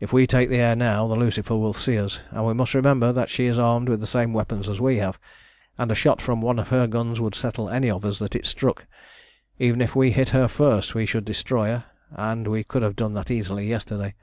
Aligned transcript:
"If 0.00 0.14
we 0.14 0.26
take 0.26 0.48
the 0.48 0.56
air 0.56 0.74
now 0.74 1.06
the 1.06 1.14
Lucifer 1.14 1.54
will 1.54 1.74
see 1.74 1.98
us; 1.98 2.20
and 2.30 2.46
we 2.46 2.54
must 2.54 2.72
remember 2.72 3.12
that 3.12 3.28
she 3.28 3.44
is 3.44 3.58
armed 3.58 3.90
with 3.90 4.00
the 4.00 4.06
same 4.06 4.32
weapons 4.32 4.66
as 4.66 4.80
we 4.80 4.96
have, 4.96 5.18
and 5.76 5.92
a 5.92 5.94
shot 5.94 6.22
from 6.22 6.40
one 6.40 6.58
of 6.58 6.68
her 6.68 6.86
guns 6.86 7.20
would 7.20 7.34
settle 7.34 7.68
any 7.68 7.90
of 7.90 8.02
us 8.02 8.18
that 8.18 8.34
it 8.34 8.46
struck. 8.46 8.86
Even 9.58 9.82
if 9.82 9.94
we 9.94 10.10
hit 10.10 10.30
her 10.30 10.48
first 10.48 10.94
we 10.94 11.04
should 11.04 11.26
destroy 11.26 11.66
her, 11.66 11.84
and 12.12 12.48
we 12.48 12.64
could 12.64 12.80
have 12.80 12.96
done 12.96 13.12
that 13.12 13.30
easily 13.30 13.66
yesterday. 13.66 14.14